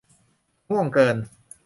[0.71, 1.17] ง่วงเกิน